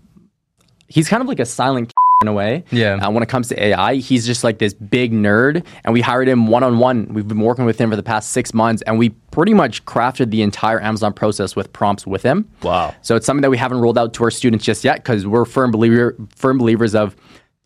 [0.88, 2.64] he's kind of like a silent in a way.
[2.70, 2.94] Yeah.
[2.94, 6.28] Uh, when it comes to AI, he's just like this big nerd, and we hired
[6.28, 7.12] him one on one.
[7.12, 10.30] We've been working with him for the past six months, and we pretty much crafted
[10.30, 12.48] the entire Amazon process with prompts with him.
[12.62, 12.94] Wow.
[13.02, 15.44] So it's something that we haven't rolled out to our students just yet because we're
[15.44, 17.16] firm believer firm believers of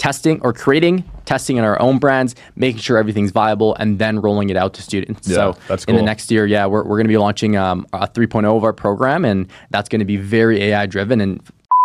[0.00, 4.48] testing or creating, testing in our own brands, making sure everything's viable, and then rolling
[4.48, 5.28] it out to students.
[5.28, 7.86] Yeah, so that's in the next year, yeah, we're, we're going to be launching um,
[7.92, 11.40] a 3.0 of our program, and that's going to be very AI driven and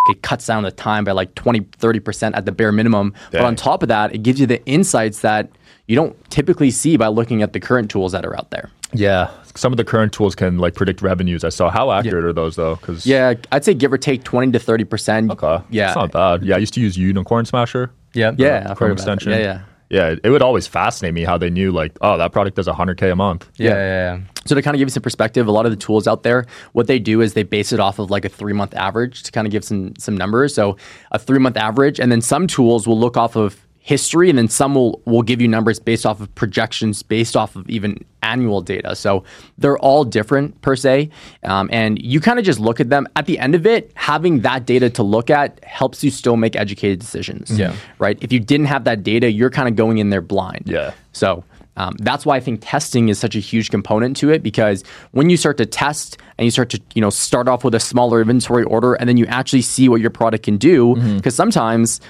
[0.08, 3.14] it cuts down the time by like 20, 30% at the bare minimum.
[3.32, 5.50] But on top of that, it gives you the insights that
[5.88, 8.70] you don't typically see by looking at the current tools that are out there.
[8.94, 9.32] Yeah.
[9.56, 11.44] Some of the current tools can like predict revenues.
[11.44, 11.70] I saw.
[11.72, 12.76] How accurate are those though?
[12.76, 15.32] Because Yeah, I'd say give or take 20 to 30%.
[15.32, 15.88] okay, Yeah.
[15.88, 16.44] it's not bad.
[16.44, 17.92] Yeah, I used to use Unicorn Smasher.
[18.16, 18.94] Yeah, Yeah, Chrome heard about that.
[18.94, 19.32] extension.
[19.34, 19.62] Yeah, yeah.
[19.88, 23.12] Yeah, it would always fascinate me how they knew like, oh, that product does 100k
[23.12, 23.48] a month.
[23.58, 24.16] yeah, yeah.
[24.16, 24.20] yeah.
[24.48, 26.46] So to kind of give you some perspective, a lot of the tools out there,
[26.74, 29.32] what they do is they base it off of like a three month average to
[29.32, 30.54] kind of give some some numbers.
[30.56, 30.78] So
[31.12, 34.48] a three month average, and then some tools will look off of history, and then
[34.48, 38.60] some will will give you numbers based off of projections, based off of even annual
[38.60, 38.96] data.
[38.96, 39.24] So
[39.60, 41.12] they're all different per se,
[41.44, 43.08] um, and you kind of just look at them.
[43.16, 46.56] At the end of it, having that data to look at helps you still make
[46.56, 47.58] educated decisions.
[47.60, 47.76] Yeah.
[48.00, 48.18] Right.
[48.22, 50.64] If you didn't have that data, you're kind of going in there blind.
[50.66, 50.94] Yeah.
[51.12, 51.44] So
[51.78, 55.30] um, that's why I think testing is such a huge component to it because when
[55.30, 58.20] you start to test and you start to you know start off with a smaller
[58.22, 62.02] inventory order and then you actually see what your product can do because sometimes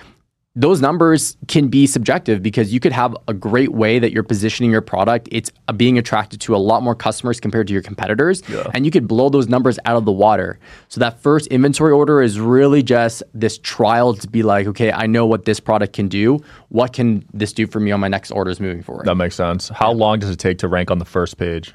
[0.58, 4.72] those numbers can be subjective because you could have a great way that you're positioning
[4.72, 5.28] your product.
[5.32, 8.42] It's uh, being attracted to a lot more customers compared to your competitors.
[8.74, 10.58] And you could blow those numbers out of the water.
[10.88, 15.08] So that first inventory order is really just this trial to be like, okay, I
[15.08, 16.42] know what this product can do.
[16.70, 19.06] What can this do for me on my next orders moving forward?
[19.08, 19.68] That makes sense.
[19.70, 21.74] How long does it take to rank on the first page?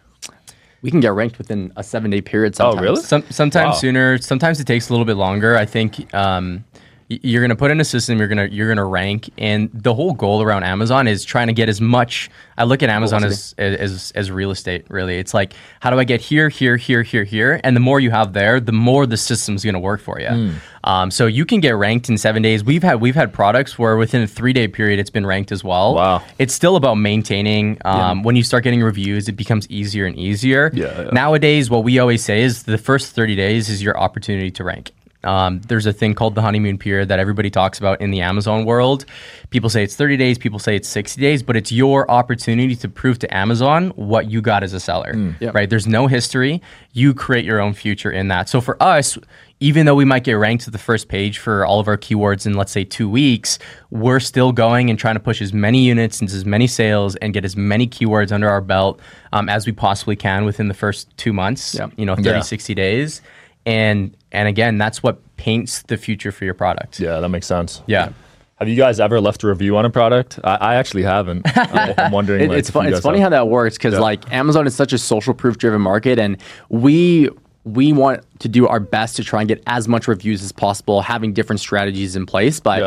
[0.83, 2.83] we can get ranked within a seven day period sometimes.
[2.83, 3.03] really?
[3.03, 3.81] Some, sometimes Wow.
[3.81, 4.19] sooner.
[4.19, 5.55] Sometimes it takes a little bit longer.
[5.57, 6.65] I think um,
[7.11, 8.19] you're gonna put in a system.
[8.19, 11.69] You're gonna you're gonna rank, and the whole goal around Amazon is trying to get
[11.69, 12.31] as much.
[12.57, 14.87] I look at Amazon as, as as real estate.
[14.89, 17.99] Really, it's like how do I get here, here, here, here, here, and the more
[17.99, 20.29] you have there, the more the system's gonna work for you.
[20.29, 20.51] Hmm.
[20.85, 22.63] Um, so you can get ranked in seven days.
[22.63, 25.65] We've had we've had products where within a three day period it's been ranked as
[25.65, 25.97] well.
[25.97, 26.23] Wow.
[26.39, 27.79] It's still about maintaining.
[27.85, 30.71] Um, When you start getting reviews, it becomes easier and easier.
[30.73, 31.11] Yeah, yeah.
[31.11, 34.93] Nowadays, what we always say is the first 30 days is your opportunity to rank.
[35.23, 38.65] Um, there's a thing called the honeymoon period that everybody talks about in the Amazon
[38.65, 39.05] world.
[39.51, 42.89] People say it's 30 days, people say it's 60 days, but it's your opportunity to
[42.89, 45.55] prove to Amazon what you got as a seller, Yep.
[45.55, 45.69] right?
[45.69, 46.63] There's no history.
[46.93, 48.49] You create your own future in that.
[48.49, 49.19] So for us,
[49.63, 52.47] even though we might get ranked to the first page for all of our keywords
[52.47, 53.59] in let's say two weeks,
[53.91, 57.35] we're still going and trying to push as many units and as many sales and
[57.35, 59.01] get as many keywords under our belt
[59.35, 61.75] um, as we possibly can within the first two months.
[61.75, 61.89] Yeah.
[61.99, 62.41] You know, 30, Yeah.
[62.41, 63.21] 60 days.
[63.67, 67.01] And and again, that's what paints the future for your product.
[67.01, 67.83] Yeah, that makes sense.
[67.87, 68.11] Yeah.
[68.59, 70.39] Have you guys ever left a review on a product?
[70.45, 71.43] I, I actually haven't.
[71.57, 72.43] I'm, I'm wondering.
[72.45, 73.33] It- like, it's fun, it's funny have.
[73.33, 74.01] how that works because Yeah.
[74.01, 76.37] like Amazon is such a social proof driven market, and
[76.69, 77.29] we
[77.65, 81.03] we want to do our best to try and get as much reviews as possible,
[81.03, 82.61] having different strategies in place.
[82.61, 82.81] But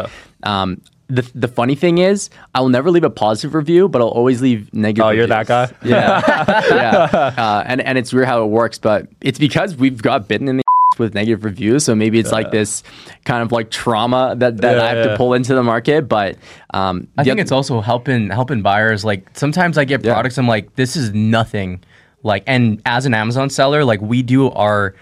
[0.45, 0.61] Yeah.
[0.61, 4.07] um, the the funny thing is, I will never leave a positive review, but I'll
[4.07, 5.05] always leave negative.
[5.05, 5.71] Oh, you're that guy?
[5.83, 6.21] Yeah,
[6.69, 7.33] yeah.
[7.37, 10.57] Uh, and and it's weird how it works, but it's because we've got bitten in
[10.57, 10.62] the
[10.99, 11.85] with negative reviews.
[11.85, 12.83] So maybe it's like this
[13.25, 15.03] kind of like trauma that, that Yeah, I have yeah.
[15.11, 16.07] to pull into the market.
[16.07, 16.37] But
[16.73, 19.03] um, I think oth- it's also helping helping buyers.
[19.05, 20.13] Like sometimes I get Yeah.
[20.13, 21.83] products, I'm like, this is nothing.
[22.23, 24.95] Like, and as an Amazon seller, like we do our,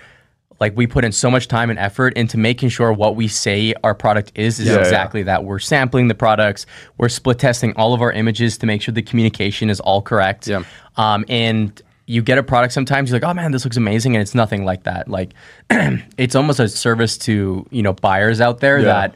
[0.59, 3.73] like we put in so much time and effort into making sure what we say
[3.83, 4.79] our product is is Yeah, yeah.
[4.79, 5.43] exactly that.
[5.43, 6.65] We're sampling the products,
[6.97, 10.47] we're split testing all of our images to make sure the communication is all correct.
[10.47, 10.63] Yeah.
[10.97, 11.79] Um, and
[12.11, 14.65] you get a product sometimes you're like, oh man, this looks amazing, and it's nothing
[14.65, 15.07] like that.
[15.07, 15.33] Like,
[16.17, 18.85] it's almost a service to you know buyers out there Yeah.
[18.85, 19.15] that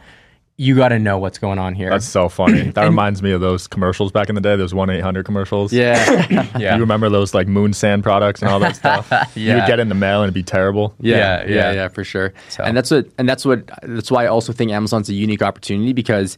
[0.57, 1.89] you got to know what's going on here.
[1.89, 2.71] That's so funny.
[2.75, 4.55] That reminds me of those commercials back in the day.
[4.55, 5.73] Those one eight hundred commercials.
[5.73, 6.47] yeah.
[6.57, 6.75] yeah.
[6.75, 9.09] You remember those like moon sand products and all that stuff?
[9.11, 9.25] yeah.
[9.35, 10.95] You would get in the mail and it'd be terrible.
[11.01, 11.87] Yeah, Yeah, yeah, yeah, yeah.
[11.89, 12.33] for sure.
[12.47, 15.41] So- And that's what, and that's what, that's why I also think Amazon's a unique
[15.41, 16.37] opportunity because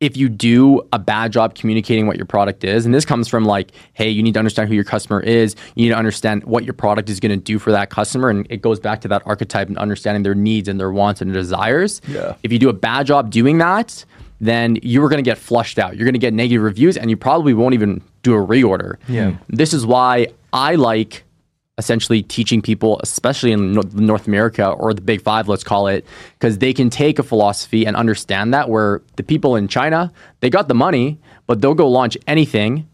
[0.00, 3.44] if you do a bad job communicating what your product is, and this comes from
[3.44, 6.64] like, hey, you need to understand who your customer is, you need to understand what
[6.64, 9.22] your product is going to do for that customer, and it goes back to that
[9.24, 12.02] archetype and understanding their needs and their wants and their desires.
[12.08, 12.34] Yeah.
[12.42, 14.04] If you do a bad job doing that,
[14.40, 15.96] then you're going to get flushed out.
[15.96, 18.96] You're going to get negative reviews, and you probably won't even do a reorder.
[19.08, 19.36] Yeah.
[19.48, 21.24] This is why I like
[21.78, 26.04] essentially teaching people, especially in North America or the Big Five, let's call it,
[26.38, 28.68] because they can take a philosophy and understand that.
[28.68, 32.88] Where the people in China, they got the money, but they'll go launch anything,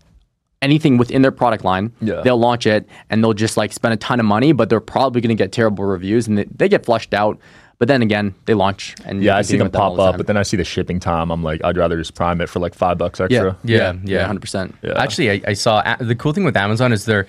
[0.63, 1.93] anything within their product line.
[2.01, 2.23] Yeah.
[2.23, 5.21] They'll launch it and they'll just like spend a ton of money, but they're probably
[5.21, 7.39] going to get terrible reviews and they, they get flushed out.
[7.79, 10.19] But then again, they launch and Yeah, I see them pop the up, time.
[10.19, 11.31] but then I see the shipping time.
[11.31, 13.57] I'm like, I'd rather just prime it for like five bucks extra.
[13.65, 14.27] Yeah, yeah, yeah.
[14.27, 14.75] hundred percent.
[14.83, 15.03] Yeah.
[15.03, 17.27] Actually, I, I saw a- the cool thing with Amazon is they're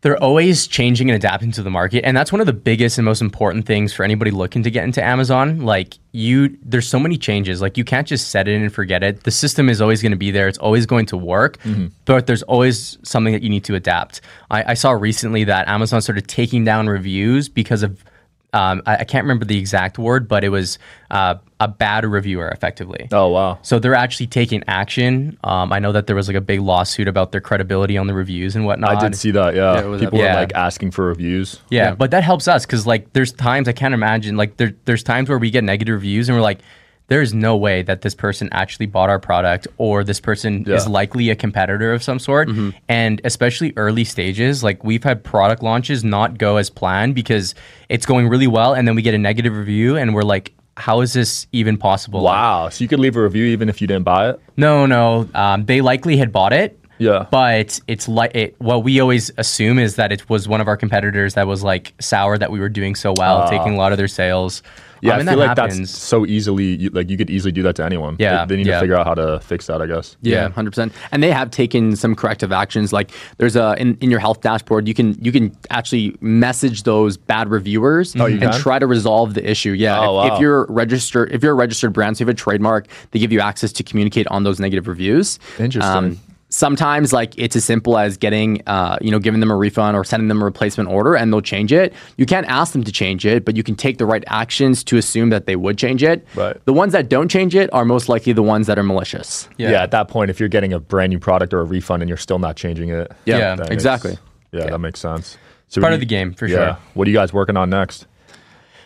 [0.00, 3.04] they're always changing and adapting to the market, and that's one of the biggest and
[3.04, 5.60] most important things for anybody looking to get into Amazon.
[5.60, 7.60] Like you, there's so many changes.
[7.60, 9.24] Like you can't just set it and forget it.
[9.24, 10.46] The system is always going to be there.
[10.46, 11.58] It's always going to work,
[12.04, 14.20] but there's always something that you need to adapt.
[14.50, 18.04] I, I saw recently that Amazon started taking down reviews because of
[18.52, 20.78] um, I, I can't remember the exact word, but it was
[21.10, 23.08] uh, a bad reviewer, effectively.
[23.10, 23.58] Oh wow.
[23.62, 25.36] So they're actually taking action.
[25.42, 28.14] Um, I know that there was like a big lawsuit about their credibility on the
[28.14, 28.96] reviews and whatnot.
[28.96, 29.54] I did see that.
[29.56, 30.36] Yeah, Yeah, was people up- were Yeah.
[30.36, 31.58] like asking for reviews.
[31.70, 35.02] Yeah, but that helps us because like there's times I can't imagine like there there's
[35.02, 36.60] times where we get negative reviews and we're like,
[37.08, 41.30] there's no way that this person actually bought our product or this person is likely
[41.30, 42.50] a competitor of some sort.
[42.86, 47.54] And especially early stages, like we've had product launches not go as planned because
[47.88, 51.00] it's going really well and then we get a negative review and we're like, how
[51.00, 52.22] is this even possible?
[52.22, 52.68] Wow.
[52.68, 54.40] So you could leave a review even if you didn't buy it.
[54.56, 55.28] No, no.
[55.34, 56.78] Um, they likely had bought it.
[56.98, 57.26] Yeah.
[57.30, 60.76] But it's like it, what we always assume is that it was one of our
[60.76, 63.98] competitors that was like sour that we were doing so well, taking a lot of
[63.98, 64.62] their sales.
[65.00, 65.78] Yeah, Um, I feel that like happens.
[65.78, 68.16] that's so easily you, like you could easily do that to anyone.
[68.18, 68.74] Yeah, they, they need yeah.
[68.74, 69.80] to figure out how to fix that.
[69.82, 70.16] I guess.
[70.22, 70.48] Yeah, Yeah.
[70.50, 70.92] hundred percent.
[71.12, 72.92] And they have taken some corrective actions.
[72.92, 77.16] Like there's a in, in your health dashboard, you can you can actually message those
[77.16, 78.52] bad reviewers Oh, and can?
[78.60, 79.72] try to resolve the issue.
[79.72, 82.36] Yeah, Oh, if, if you're registered, if you're a registered brand, so you have a
[82.36, 85.38] trademark, they give you access to communicate on those negative reviews.
[85.58, 86.20] Um, Interesting.
[86.50, 90.02] Sometimes like it's as simple as getting uh, you know giving them a refund or
[90.04, 93.26] sending them a replacement order and they'll change it you can't ask them to change
[93.26, 96.26] it but you can take the right actions to assume that they would change it
[96.34, 96.56] Right.
[96.64, 99.72] the ones that don't change it are most likely the ones that are malicious Yeah.
[99.72, 102.08] yeah At that point, if you're getting a brand new product or a refund and
[102.08, 104.16] you're still not changing it, Yeah, Yeah, exactly.
[104.52, 105.36] yeah, that makes sense.
[105.68, 106.56] So Part what of the game, for yeah.
[106.56, 106.78] sure.
[106.94, 108.06] What are you guys working on next?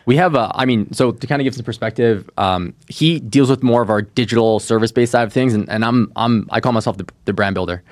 [0.06, 3.48] We have a, I mean, so to kind of give some perspective, um, he deals
[3.48, 6.60] with more of our digital service based side of things, and, and I'm, I'm, I
[6.60, 7.82] call myself the, the brand builder,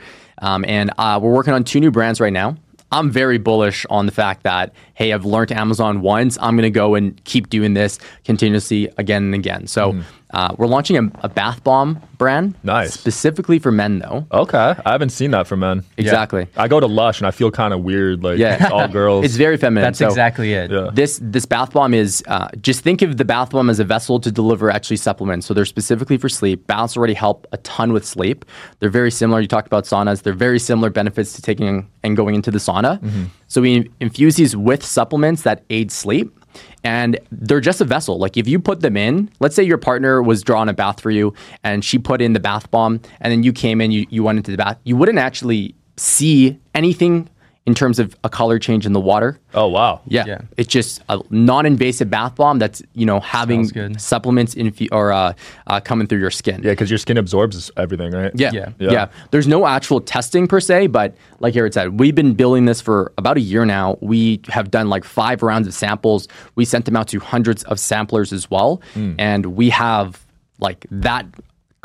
[0.42, 2.56] um, and uh, we're working on two new brands right now.
[2.92, 6.70] I'm very bullish on the fact that hey, I've learned Amazon once, I'm going to
[6.70, 9.66] go and keep doing this continuously again and again.
[9.68, 9.94] So
[10.32, 12.92] Uh, we're launching a, a bath bomb brand, Nice.
[12.94, 14.26] specifically for men though.
[14.30, 15.84] Okay, I haven't seen that for men.
[15.96, 16.46] Exactly.
[16.56, 18.62] I go to Lush and I feel kind of weird, like Yeah.
[18.62, 19.24] it's all girls.
[19.24, 19.82] It's very feminine.
[19.84, 20.70] That's So exactly it.
[20.70, 20.90] Yeah.
[20.92, 24.20] This this bath bomb is uh, just think of the bath bomb as a vessel
[24.20, 25.46] to deliver actually supplements.
[25.46, 26.66] So they're specifically for sleep.
[26.66, 28.44] Baths already help a ton with sleep.
[28.78, 29.40] They're very similar.
[29.40, 30.22] You talked about saunas.
[30.22, 33.00] They're very similar benefits to taking and going into the sauna.
[33.48, 36.36] So we infuse these with supplements that aid sleep.
[36.82, 38.18] And they're just a vessel.
[38.18, 41.10] Like if you put them in, let's say your partner was drawing a bath for
[41.10, 44.22] you and she put in the bath bomb and then you came in, you, you
[44.22, 47.28] went into the bath, you wouldn't actually see anything
[47.66, 49.38] in terms of a color change in the water.
[49.54, 50.00] oh wow.
[50.06, 50.24] Yeah.
[50.26, 50.40] Yeah.
[50.56, 53.64] It's just a non-invasive bath bomb that's, you know, having
[53.98, 55.34] supplements infu- or uh,
[55.66, 56.62] uh, coming through your skin.
[56.64, 58.32] Yeah, because your skin absorbs everything, right?
[58.34, 58.50] Yeah.
[58.52, 58.70] Yeah.
[58.78, 58.90] yeah.
[58.90, 59.08] Yeah.
[59.30, 63.12] There's no actual testing per se, but like Eric said, we've been building this for
[63.18, 63.98] about a year now.
[64.00, 66.28] We have done like five rounds of samples.
[66.54, 68.80] We sent them out to hundreds of samplers as well.
[68.94, 69.14] Hmm.
[69.18, 70.24] And we have
[70.60, 71.26] like that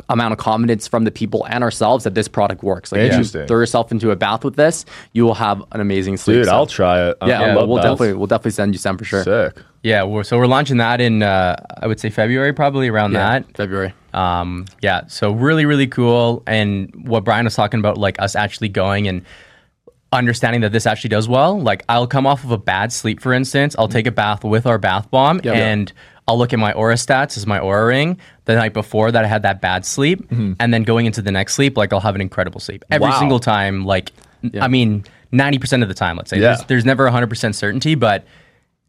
[0.10, 2.92] amount of confidence from the people and ourselves that this product works.
[2.92, 3.42] Like if Interesting.
[3.42, 6.38] you throw yourself into a bath with this, you will have an amazing sleep.
[6.38, 7.18] Dude, So- I'll try it.
[7.22, 7.90] I- yeah, I love we'll baths.
[7.92, 9.24] definitely we'll definitely send you some for sure.
[9.24, 9.58] Sick.
[9.84, 13.40] Yeah, we're, so we're launching that in uh, I would say February, probably around Yeah,
[13.40, 13.56] that.
[13.56, 13.94] February.
[14.14, 16.42] Um, yeah, so really, really cool.
[16.48, 19.22] And what Brian was talking about, like us actually going and
[20.16, 21.60] understanding that this actually does well.
[21.60, 23.76] Like I'll come off of a bad sleep, for instance.
[23.78, 24.16] I'll take a mm-hmm.
[24.16, 25.92] bath with our bath bomb and
[26.28, 29.28] I'll look at my Oura stats as my Oura ring the night before that I
[29.28, 30.28] had that bad sleep.
[30.30, 30.54] Mm-hmm.
[30.60, 33.20] And then going into the next sleep, like I'll have an incredible sleep every Wow.
[33.20, 33.86] single time.
[33.86, 34.12] Like,
[34.60, 36.38] I mean, 90% of the time, let's say.
[36.38, 36.56] Yeah.
[36.56, 38.26] There's, there's never 100% certainty, but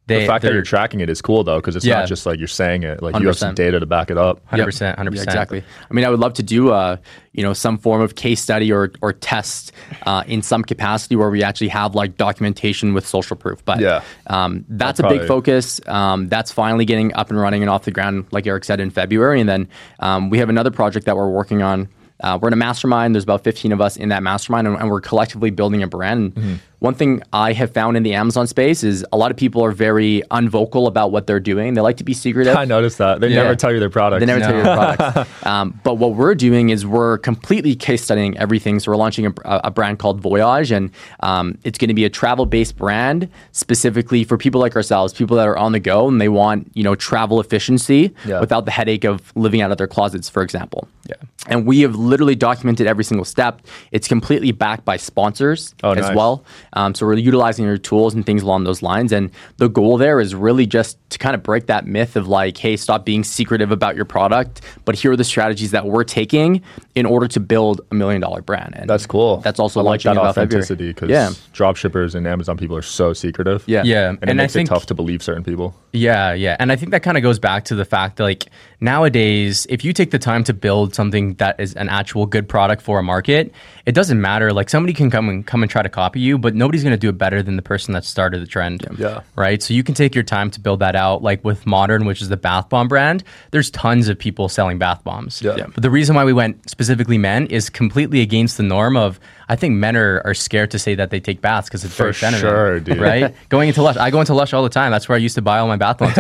[0.09, 1.99] they, The fact that you're tracking it is cool though, because it's Yeah.
[2.01, 3.03] not just like you're saying it.
[3.03, 4.41] Like you have some data to back it up.
[4.53, 5.15] 100%, 100%.
[5.17, 5.65] Yeah, exactly.
[5.91, 6.97] I mean, I would love to do, uh,
[7.33, 9.73] you know, some form of case study or or test
[10.05, 13.65] uh, in some capacity where we actually have like documentation with social proof.
[13.65, 14.03] But Yeah.
[14.29, 15.81] um, that's a probably- big focus.
[15.87, 18.91] Um, that's finally getting up and running and off the ground, like Arek said in
[18.91, 19.41] February.
[19.41, 21.89] And then um, we have another project that we're working on.
[22.19, 23.15] Uh, we're in a mastermind.
[23.15, 26.35] There's about 15 of us in that mastermind, and, and we're collectively building a brand.
[26.35, 26.55] Mm-hmm.
[26.87, 29.73] One thing I have found in the Amazon space is a lot of people are
[29.73, 31.75] very unvocal about what they're doing.
[31.75, 32.57] They like to be secretive.
[32.57, 33.21] I noticed that.
[33.21, 33.43] They Yeah.
[33.43, 34.21] never tell you their product.
[34.21, 34.69] They never tell you No.
[34.73, 35.31] your products.
[35.47, 38.79] um, but what we're doing is we're completely case studying everything.
[38.79, 42.11] So we're launching a, a brand called Voyage, and um, it's going to be a
[42.11, 46.29] travel-based brand specifically for people like ourselves, people that are on the go and they
[46.29, 48.39] want you know travel efficiency Yeah.
[48.39, 50.87] without the headache of living out of their closets, for example.
[51.09, 51.17] Yeah.
[51.49, 53.63] And we have literally documented every single step.
[53.93, 56.17] It's completely backed by sponsors Oh, as nice.
[56.17, 56.45] well.
[56.73, 59.13] Um, so we're utilizing your tools and things along those lines.
[59.13, 62.57] And the goal there is really just to kind of break that myth of like,
[62.57, 66.63] hey, stop being secretive about your product, but here are the strategies that we're taking
[66.95, 68.75] in order to build a million dollar brand.
[68.77, 69.39] And That's cool.
[69.39, 71.31] That's also I like launching that about authenticity because Yeah.
[71.53, 73.63] drop shippers and Amazon people are so secretive.
[73.67, 73.83] Yeah.
[73.85, 74.09] Yeah.
[74.09, 75.75] And, it And I makes think it tough to believe certain people.
[75.93, 76.57] Yeah, yeah.
[76.59, 78.47] And I think that kind of goes back to the fact that like
[78.81, 82.83] nowadays, if you take the time to build something that is an actual good product
[82.83, 83.53] for a market,
[83.85, 84.53] it doesn't matter.
[84.53, 87.09] Like somebody can come and come and try to copy you, but nobody's gonna do
[87.09, 88.85] it better than the person that started the trend.
[88.99, 89.21] Yeah.
[89.37, 89.63] Right.
[89.63, 91.23] So you can take your time to build that out.
[91.23, 95.05] Like with Modern, which is the bath bomb brand, there's tons of people selling bath
[95.05, 95.41] bombs.
[95.43, 95.57] Yeah.
[95.57, 95.67] Yeah.
[95.73, 99.19] But the reason why we went specifically men is completely against the norm of
[99.49, 102.05] I think men are, are scared to say that they take baths because it's For
[102.05, 102.41] very feminine.
[102.41, 102.99] sure, dude.
[103.07, 103.35] Right?
[103.49, 103.97] going into Lush.
[103.97, 104.91] I go into Lush all the time.
[104.91, 106.17] That's where I used to buy all my bath bombs.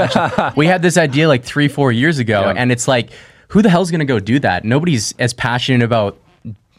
[0.56, 2.54] We had this idea like three, four years ago, Yeah.
[2.56, 3.10] and it's like,
[3.48, 4.64] who the hell's gonna go do that?
[4.64, 6.18] Nobody's as passionate about,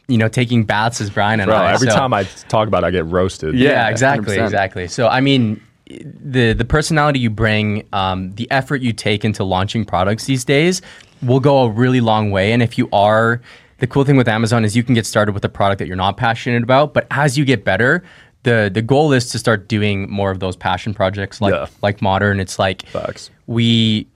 [0.08, 1.74] you know, taking baths as Brian and Bro, I.
[1.74, 3.56] every So- time I talk about it, I get roasted.
[3.56, 4.46] yeah, Yeah, exactly, 100%.
[4.46, 4.88] exactly.
[4.88, 9.86] So I mean, the the personality you bring, um, the effort you take into launching
[9.86, 10.82] products these days
[11.22, 12.52] will go a really long way.
[12.52, 13.42] And if you are,
[13.80, 15.96] the cool thing with Amazon is you can get started with a product that you're
[15.96, 18.04] not passionate about, but as you get better.
[18.44, 21.66] The, the goal is to start doing more of those passion projects like Yeah.
[21.82, 22.40] like modern.
[22.40, 23.30] It's like Facts.
[23.46, 24.08] we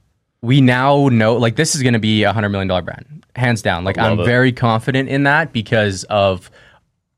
[0.42, 3.62] we now know like this is going to be a hundred million dollar brand, hands
[3.62, 3.84] down.
[3.84, 4.26] Like I'm it.
[4.26, 6.50] very confident in that because of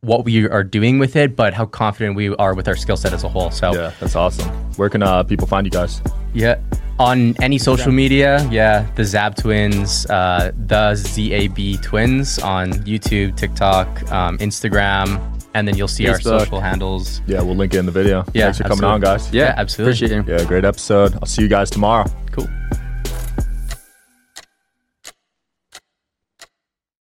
[0.02, 3.14] what we are doing with it, but how confident we are with our skill set
[3.14, 3.50] as a whole.
[3.52, 4.50] So Yeah, that's awesome.
[4.76, 6.02] Where can uh, people find you guys?
[6.34, 6.60] yeah,
[7.00, 14.12] on any social media, yeah, the Zab Twins, uh, the ZAB Twins on YouTube, TikTok,
[14.12, 15.22] um, Instagram,
[15.54, 17.22] and then you'll see our social handles.
[17.26, 18.26] Yeah, we'll link it in the video.
[18.34, 19.32] Yeah, Thanks for coming on, guys.
[19.32, 19.94] Yeah, absolutely.
[20.06, 20.38] Appreciate you.
[20.38, 21.14] Yeah, great episode.
[21.16, 22.06] I'll see you guys tomorrow.